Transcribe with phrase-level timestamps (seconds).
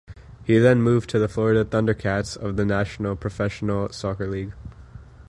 [0.43, 4.53] He then moved to the Florida ThunderCats of the National Professional Soccer League.